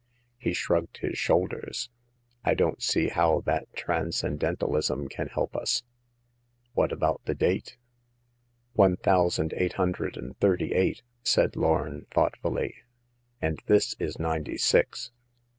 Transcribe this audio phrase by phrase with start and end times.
[0.39, 1.91] "He shrugged his shoulders."
[2.43, 5.83] I don't see how that transcendentalism can help us.""
[6.73, 7.77] What about the date?""
[8.73, 12.77] One thousand eight hundred and thirty eight," said Lorn, thoughtfully;"
[13.43, 15.11] and this is' ninety six.